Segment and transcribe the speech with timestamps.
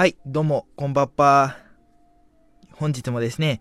[0.00, 1.58] はい、どうも、こんばっぱ。
[2.72, 3.60] 本日もですね、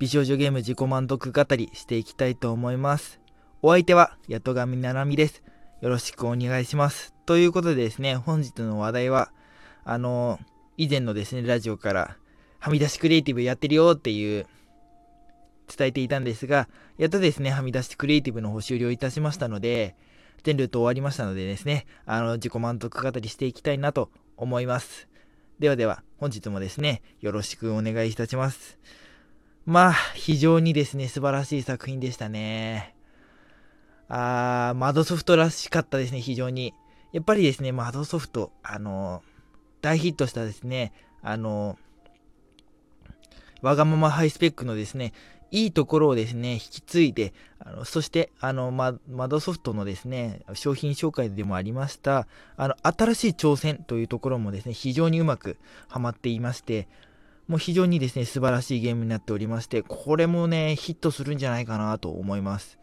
[0.00, 3.20] 美少女ゲーム自己満足語りしていきたいと思います。
[3.62, 5.44] お相手は、八戸上ななみです。
[5.80, 7.14] よろしくお願いします。
[7.26, 9.30] ということでですね、本日の話題は、
[9.84, 10.40] あの
[10.78, 12.16] 以前のですね、ラジオから、
[12.58, 14.48] はみ出しクリエイティブやってるよっていう、
[15.68, 16.68] 伝えていたんですが、
[16.98, 19.94] やっとですね、はみ出しクリエイティブの方終了いたしましたので、
[20.42, 25.11] 全ルート終わりましたのでですね、あの、自己満足語りしていきたいなと思います。
[25.62, 28.80] ではでは、本日もですね、よろしくお願いいたします。
[29.64, 32.96] まあ、非常にですね、素晴らしい作品でしたね。
[34.08, 36.74] あー、マドソフトらしかったですね、非常に。
[37.12, 39.22] やっぱりですね、マドソフト、あの、
[39.82, 41.78] 大ヒットしたですね、あの、
[43.60, 45.12] わがままハイスペックのですね、
[45.52, 52.26] いいところをですね、引き継いで、あのそして、あの、ま、マドソフトのですね、商品紹介でもありました、
[52.56, 56.88] あの、新しい挑戦というところもですね、非常にうまくはまっていまして、
[57.46, 62.78] もう非常にですね、素晴らしいゲームになっておりまして、これもね、ヒットするんじゃないかなと思います。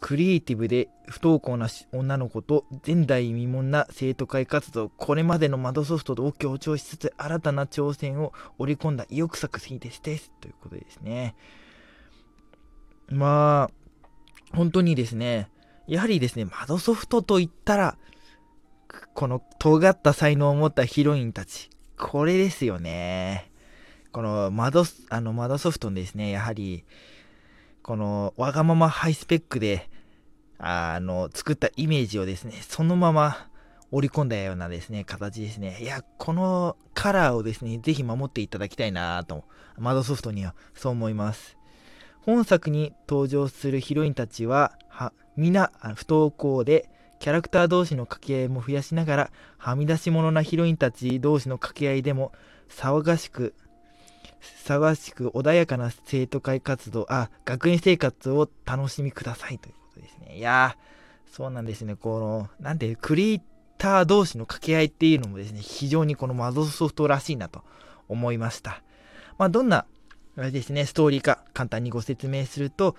[0.00, 10.32] クリエイティブで不登校な女の子と前代未聞な生徒会活動、これまでのマドソフトを強調しつつ新たな挑戦を織り込んだ意欲作品ですです。
[10.40, 11.34] ということですね。
[13.10, 13.79] まあ、
[14.52, 15.48] 本当にですね、
[15.86, 17.98] やはりですね、マドソフトといったら、
[19.14, 23.50] この尖った才能を持ったヒロインたち、これですよね。
[24.12, 26.84] このマドあのマドソフトのですね、やはり、
[27.82, 29.88] このわがままハイスペックで、
[30.58, 33.48] あの、作ったイメージをですね、そのまま
[33.90, 35.78] 織り込んだようなですね、形ですね。
[35.80, 39.44] いや、このカラーをですね、ぜひ守っていただきたいなと、
[39.78, 41.56] マドソフトにはそう思います。
[42.22, 52.32] 本作に登場するヒロインたちは、は皆不登校で、キャラクター同士の掛け合いも増やしながら、はみ出し者なヒロインたち同士の掛け合いでも、
[52.68, 53.54] 騒がしく、
[54.64, 60.36] 騒がしく穏やかな生徒会活動、あ、学園生活を楽しみくださいということですね。
[60.36, 61.94] いやー、そうなんですね。
[61.94, 63.42] この、なんて、クリエイ
[63.78, 67.64] ター同士の掛け合いっていうのもですね、非常にこのマドソフトらしいなと
[68.08, 68.82] 思いました。
[69.38, 69.86] まあ、どんな、
[70.36, 72.96] あれですね、ストーリーか簡単にご説明すると、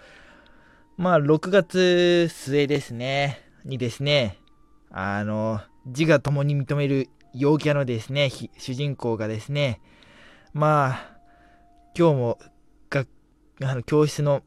[0.97, 4.37] まあ、6月末ですね、にですね、
[4.91, 9.81] あの、自我共に認める陽キャのですね、主人公がですね、
[10.53, 11.17] まあ、
[11.97, 12.39] 今日も
[12.89, 13.05] が
[13.63, 14.43] あの教室の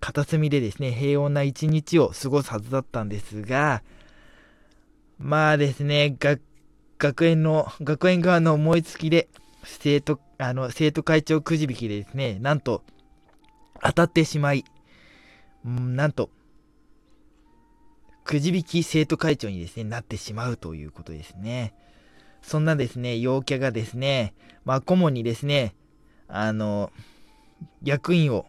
[0.00, 3.82] 片隅でですね、平穏な一日を過ごすはずだったんですが、
[5.18, 6.36] まあですね、が
[6.98, 9.28] 学園の、学園側の思いつきで、
[9.66, 12.82] 生徒、あの、生徒会長くじ引きでですね、なんと、
[13.82, 14.64] 当たってしまい、
[15.64, 16.30] うんなんと、
[18.24, 21.74] くじ引き生徒会長にですね、なってしまうということですね。
[22.42, 24.34] そんなですね、陽キャがですね、
[24.64, 25.74] まあ、顧問にですね、
[26.28, 26.92] あの、
[27.82, 28.46] 役員を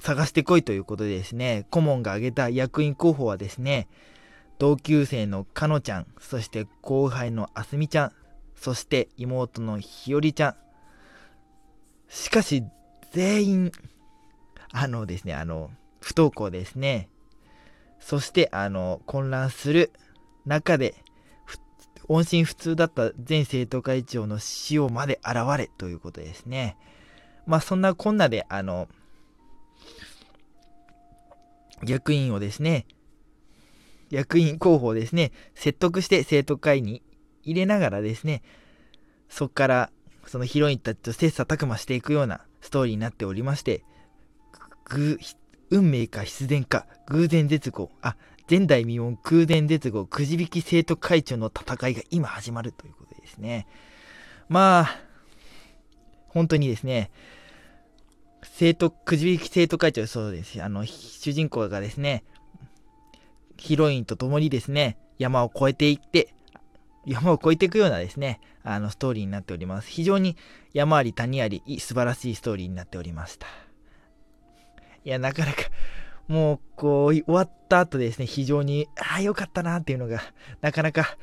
[0.00, 3.88] 探してこいということでですね、顧問が挙げた役員候補はですね、
[4.58, 8.12] 同級生のかのちゃん、そして後輩のあすみちゃん、
[8.54, 10.56] そして妹のひよりちゃん。
[12.08, 12.62] しかし、
[13.12, 13.72] 全員、
[14.72, 15.70] あのですね、あの、
[16.00, 17.08] 不登校ですね。
[18.00, 19.92] そして、あの、混乱する
[20.46, 20.94] 中で、
[22.08, 26.76] 音信不通だった前生徒会長の死をまで現れということですね。
[27.46, 28.88] まあそんなこんなで、あの、
[31.86, 32.86] 役員をですね、
[34.10, 37.02] 役員候補をですね、説得して生徒会に
[37.44, 38.42] 入れながらですね、
[39.28, 39.90] そこから
[40.26, 43.84] そのヒロインたちと切磋琢磨していくようなストーリーになっておりまして、
[44.84, 45.18] ぐ
[45.70, 48.16] 運命か必然か偶然絶後、あ、
[48.48, 53.66] 前代未聞空前絶後くじ引き生徒会長の戦いが今始まるということですね。
[54.48, 54.98] まあ、
[56.28, 57.10] 本当にですね、
[58.42, 60.62] 生徒、くじ引き生徒会長、そうです。
[60.62, 62.24] あの、主人公がですね、
[63.56, 66.34] ヒロインと共にですね、山を越えていって、
[67.06, 69.88] 山を越えていくようなですね、あの、ストーリーになっております。
[69.88, 70.36] 非常に
[70.72, 73.46] 山あり谷あり、素晴らしいストーリーになっておりました。
[75.04, 75.58] いや、なかなか、
[76.28, 80.22] もう、こう、終わった後ですね、非常に、ああ、よかったなっていうのが、
[80.62, 81.18] なかなか、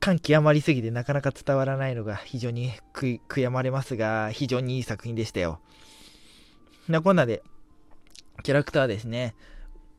[0.00, 5.60] 感極まりすぎてなかなか伝わらないのが非常に悔やまれますが、非常にいい作品でしたよ。
[6.88, 7.42] なこんなで、
[8.42, 9.36] キャラクターですね、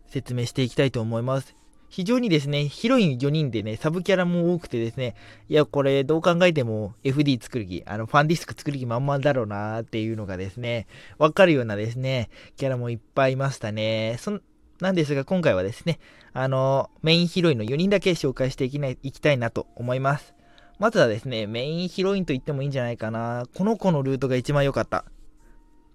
[0.07, 1.55] 説明していきたいと思います。
[1.93, 5.13] 非常にですね、ヒロイン4人でね、サブキャラも多くてですね、
[5.47, 10.87] いや、これどう考えても FD 作る気、あの、ファンディスク作る気満々だろうなっていうのがですね、
[11.19, 14.15] わかるようなですね、キャラもいっぱいいましたね。
[14.19, 14.41] そん
[14.79, 15.99] なんですが、今回はですね、
[16.33, 20.33] あの、メインヒロインの4人だけ紹介していきないいきたいなと思います。
[20.79, 23.43] まずはですね、メインヒロインと言ってもいいんじゃないかな。
[23.55, 25.05] この子のルートが一番良かった。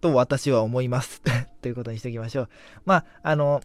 [0.00, 1.23] と私は思います。
[1.61, 2.49] ということにしておきましょう。
[2.87, 3.62] まあ、あの、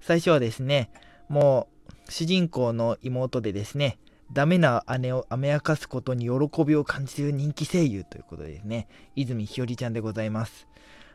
[0.00, 0.92] 最初はですね、
[1.28, 1.68] も
[2.08, 3.98] う、主人公の妹でですね、
[4.32, 10.68] ダメな姉を甘やかすことに喜びを感じる人気声優ということでですね、泉ひよりちゃんでございます。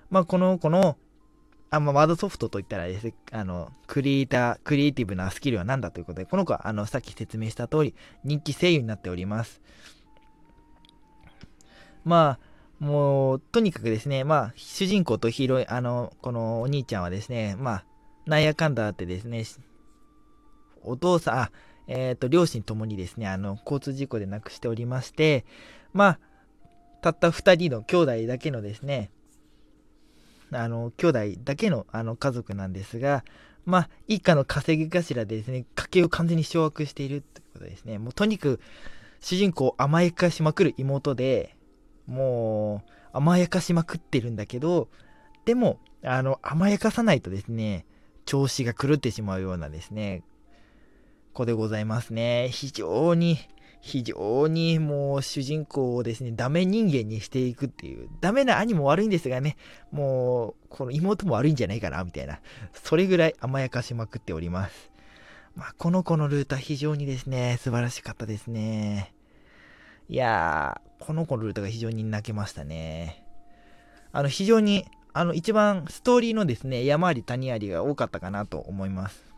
[0.10, 0.98] まあ、この子の、
[1.70, 9.62] あまあ、ワードソフトといったらですね、あの、クリエイター、クリエイティブなスキルは何だということで、この子は、あの、さっき説明した通り、人気声優になっております。
[12.04, 17.86] まあ、もう、とにかくですね、まあ、主人公とヒーロー、あの、このお兄ちゃんはですね、まあ、
[18.26, 19.44] なんやかんだあってですね、
[20.84, 21.52] お父さん、あ、
[21.88, 25.46] えっ、ー、と、両親ともにですね、あの、交通事故で亡くしておりまして、
[25.94, 26.20] まあ、
[27.02, 29.12] たった2人の兄弟だけのですね、
[30.52, 33.24] あの、兄弟だけのあの家族なんですが、
[33.66, 37.98] まあ、一家の稼ぎ頭でですね、家計を完全に掌握しているということですね。
[37.98, 38.60] もうとにかく、
[39.20, 41.56] 主人公を甘やかしまくる妹で、
[42.08, 44.90] もう、甘やかしまくってるんだけど、
[45.46, 47.86] でも、あの、甘やかさないとですね、
[48.26, 50.24] 調子が狂ってしまうようなですね、
[51.34, 52.50] 子でございますね。
[52.52, 53.38] 非常に、
[53.82, 59.58] 非常にもう主人公をですね、ダメ人間にしていくっていう、ダメな兄も悪いんですがね、
[59.92, 62.40] もう、この妹も悪いんじゃないかな、みたいな、
[62.72, 64.92] それぐらい甘やかしまくっております。
[65.56, 69.14] まあ、この子のルートは非常にですね、素晴らしかったですね。
[70.08, 73.26] いやー、この子のルートが非常に泣けましたね。
[74.14, 79.33] あの、非常に、あの、一番ストーリーのですね、山あり谷ありが多かったかなと思います。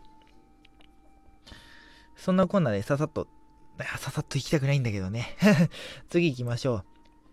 [2.15, 3.27] そんなこんなでささっと、
[3.97, 5.35] ささっと行きたくないんだけどね。
[6.09, 6.85] 次行きましょう。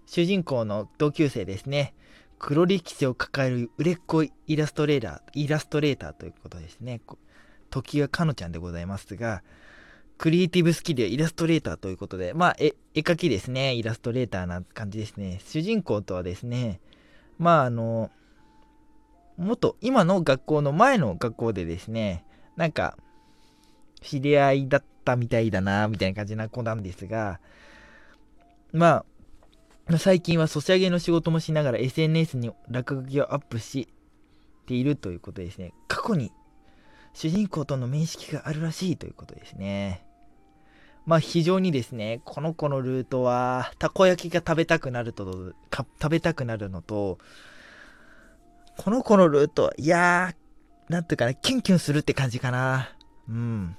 [0.07, 1.95] 主人公の同級生ですね。
[2.39, 7.01] 黒歴史を抱える売れっ子イラストレーター、イラストレーターということですね。
[7.71, 9.43] 時がかのちゃんでございますが、
[10.19, 13.75] クリエイティブスキルイラストレーターということで、まあ、絵描きですね。
[13.75, 15.41] イラストレーターな感じですね。
[15.45, 16.81] 主人公とはですね、
[17.39, 18.11] まあ、あの、
[19.37, 22.25] 元、今の学校の前の学校でですね、
[22.57, 22.97] なんか、
[24.03, 27.41] 知り合いだったみたいだな、みたいな感じな子なんですが、
[28.73, 29.05] ま
[29.91, 33.89] あ、最近はソシャゲの仕事もしながら SNS に落書きをアップし
[34.67, 35.73] ているということですね。
[35.89, 36.33] 過去に
[37.15, 40.05] 主人公との面識があるらしいということですね。
[41.05, 47.19] まあ非常にですね、この子のルートは、たこ焼きが食べたくなると、食べたくなるのと、
[48.77, 52.89] この子のルートは、いやー、なんていうかな、キュンキュンするって感じかな。
[53.29, 53.77] うん。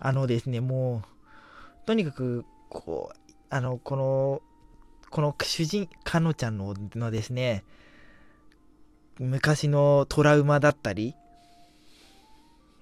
[0.00, 4.42] あのですね、もう、とにかく、こう、あの、この、
[5.10, 7.64] この主人、かのちゃんののですね、
[9.18, 11.14] 昔のトラウマだったり、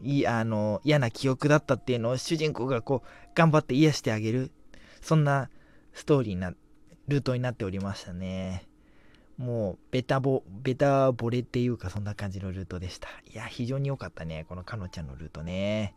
[0.00, 4.52] いあの嫌な記憶だったっていうのを主人公がこう頑張って癒してあげる
[5.00, 5.50] そんな
[5.92, 6.52] ストーリーな
[7.08, 8.68] ルートになっておりましたね。
[9.38, 13.08] もうベタボベタボレっていうかそんな感じのルートでした。
[13.32, 15.94] いや非常に良かったねこのかのちゃんのルートね。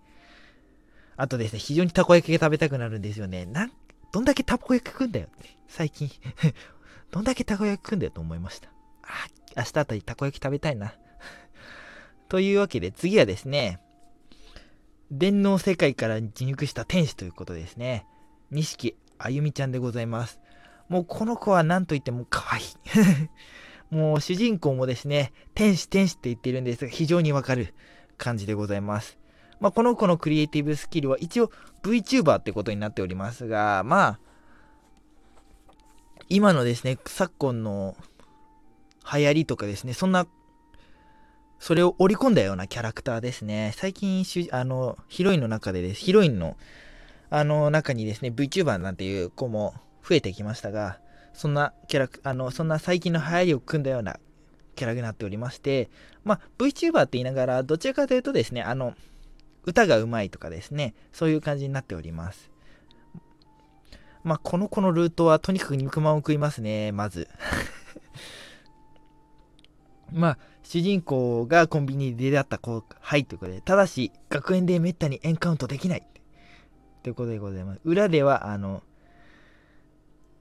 [1.17, 3.45] あとですね、非常にたこ焼きが食べたくなるんですよね。
[3.45, 3.71] なん、
[4.11, 6.09] どんだけたこ焼き食うんだよって、最近
[7.11, 8.69] どんだけたこ焼き食うんだよと思いました。
[9.03, 9.27] あ、
[9.57, 10.93] 明日あたりたこ焼き食べたいな
[12.29, 13.79] というわけで、次はですね、
[15.11, 18.05] 電脳世界から自肉した天使ということですね。
[18.51, 20.39] 錦あゆみちゃんでございます。
[20.87, 22.63] もうこの子は何と言っても可愛い
[23.93, 27.73] もう主人公もですね、天使天使って言ってるんですが、非常にわかる
[28.17, 29.17] 感じでございます。
[29.61, 31.51] まあ、この子のクリエイティブスキルは一応
[31.83, 34.19] VTuber ってことになっておりますが、まあ、
[36.29, 37.95] 今のですね、昨今の
[39.13, 40.25] 流行りとかですね、そんな、
[41.59, 43.73] それを織り込んだようなキャラクターですね。
[43.77, 46.57] 最近、あの、ヒロインの中でです、ヒロインの、
[47.29, 50.99] あの、中にですね、VTuber なんていう子も増えてきましたが、
[51.33, 54.19] そんなキャラク、あの、そんな最近の流行りを組んだような
[54.75, 55.91] キャラになっておりまして、
[56.23, 58.95] まあ、VTuber って言いながら、どちらかというとですね、あの、
[59.63, 62.51] 歌がうまいとかですね、そういう感じになっております。
[64.23, 67.27] まあ、この子のルートはとにかく肉まんを食いますね、まず。
[70.11, 76.05] まあ、主人公がコンビニで出会った子、はいということで、ただし、学園でめったにエンカウントできない。
[77.03, 77.81] ということでございます。
[77.83, 78.83] 裏では、あの、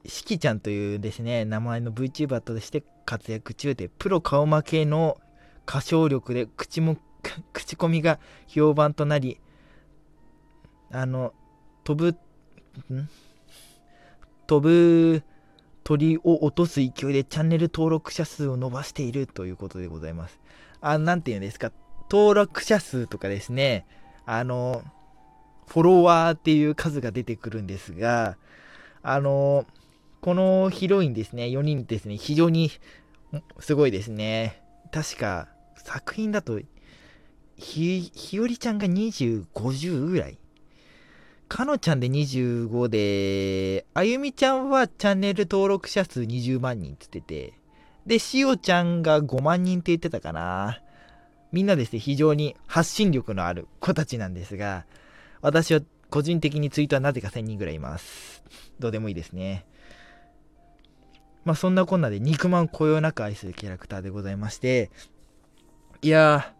[0.05, 5.19] しきちゃんというですね、名前の VTuber として活躍中で、プロ顔負けの
[5.67, 6.97] 歌唱力で口も
[7.53, 9.39] 口コミが評判となり、
[10.91, 11.33] あの、
[11.85, 12.19] 飛ぶ、
[12.95, 13.09] ん？
[14.47, 15.23] 飛ぶ
[15.85, 20.41] 鳥を落とす勢いでチャンネル登録者数を伸ばしているということでございます。
[20.81, 21.73] あ、なんていうんですか、
[22.11, 23.87] 登録者数とかですね、
[24.27, 24.83] あの、
[25.69, 28.37] フォロワーっていう数が出てくるんですが、
[29.03, 29.67] あの、
[30.21, 32.71] このヒロインですね、4人ですね、非常に
[33.61, 34.63] すごいですね。
[34.93, 36.61] 確か、作品だと、
[37.61, 40.39] ひ、ひよりちゃんが20、50ぐらい？
[41.49, 47.55] かのちゃんで25で、あゆみちゃんはチャンネル登録者数20万人っつってて、
[48.07, 50.81] で、しおちゃんが5万人って言ってたかな。
[51.53, 54.87] みんなですね、非常に発信力のある子たちなんですが、
[55.43, 58.43] 私は個人的にツイートはなぜか1000人ぐらいいます。
[58.79, 59.67] どうでもいいですね。
[61.45, 64.91] まあそんなこんなで肉まんこよなく愛するキャラクターでございまして、
[66.03, 66.60] いやー、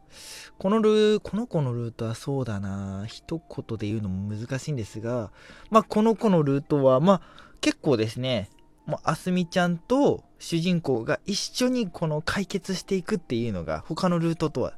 [0.59, 3.05] このルー、この子のルートはそうだな。
[3.07, 5.31] 一言で言うのも難しいんですが、
[5.71, 7.21] まあこの子のルートは、まあ
[7.61, 8.51] 結構ですね、
[8.87, 14.73] もうあすみちゃんと主人公が一緒にこの解決していくっていうのが他のルートとは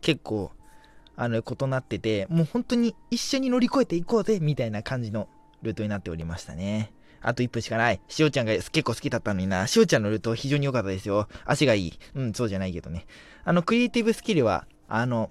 [0.00, 0.52] 結構
[1.16, 5.28] あの異なっててもう本当に一緒に乗り越えていこうぜみたいな感じの
[5.62, 6.92] ルートになっておりましたね。
[7.20, 8.00] あと1分しかない。
[8.08, 9.66] しおちゃんが結構好きだったのにな。
[9.66, 11.28] しおちゃんのルート非常に良かったですよ。
[11.44, 11.98] 足がいい。
[12.14, 13.06] うん、そうじゃないけどね。
[13.44, 15.30] あの、クリエイティブスキルは、あの、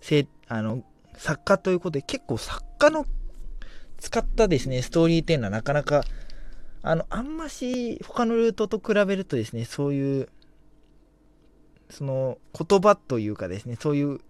[0.00, 0.84] せあの、
[1.16, 3.06] 作家ということで、結構作家の
[3.98, 6.02] 使ったですね、ストーリーっていうのはなかなか
[6.84, 10.28] あの、あんまし他のルートと比べるとですね、そういう、
[11.90, 14.20] その言葉というかですね、そういう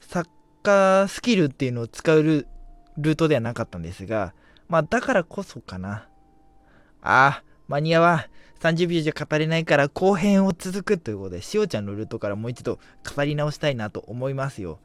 [0.00, 0.30] 作
[0.62, 4.32] 家スキルっていうのを使うルートではなかったんですが、
[4.68, 6.06] まあだからこそかな。
[7.02, 8.28] ああ、マニアは
[8.60, 12.78] 30秒じゃ語れないから後編を続くということで、しおちゃんのルートからもう一度
[13.16, 14.78] 語り直したいなと思いますよ。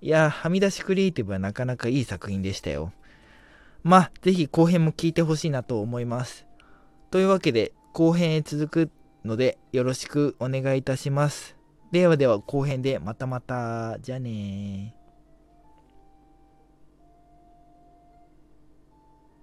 [0.00, 2.92] いや、はみ出しクリエイティブはなかなかいい作品でしたよ。
[3.82, 6.46] まあ、ぜひ後編も聞いてほしいなと思います。
[7.10, 8.90] というわけで後編へ続く
[9.24, 11.56] のでよろしくお願いいたします。
[11.90, 13.98] ではでは後編でまたまた。
[14.00, 14.97] じゃあね